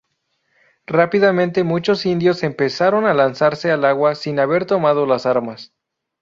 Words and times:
Rápidamente 0.87 1.63
muchos 1.63 2.07
indios 2.07 2.41
empezaron 2.41 3.05
a 3.05 3.13
lanzarse 3.13 3.69
al 3.69 3.85
agua 3.85 4.15
sin 4.15 4.39
haber 4.39 4.65
tomado 4.65 5.05
las 5.05 5.27
armas. 5.27 5.73